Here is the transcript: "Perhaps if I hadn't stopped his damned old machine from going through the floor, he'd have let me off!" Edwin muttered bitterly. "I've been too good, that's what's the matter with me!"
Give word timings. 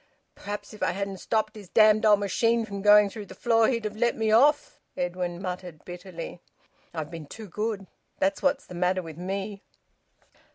"Perhaps 0.33 0.73
if 0.73 0.81
I 0.81 0.93
hadn't 0.93 1.19
stopped 1.19 1.55
his 1.55 1.69
damned 1.69 2.05
old 2.07 2.21
machine 2.21 2.65
from 2.65 2.81
going 2.81 3.07
through 3.07 3.27
the 3.27 3.35
floor, 3.35 3.67
he'd 3.67 3.85
have 3.85 3.95
let 3.95 4.17
me 4.17 4.31
off!" 4.31 4.79
Edwin 4.97 5.39
muttered 5.39 5.85
bitterly. 5.85 6.41
"I've 6.91 7.11
been 7.11 7.27
too 7.27 7.47
good, 7.47 7.85
that's 8.17 8.41
what's 8.41 8.65
the 8.65 8.73
matter 8.73 9.03
with 9.03 9.19
me!" 9.19 9.61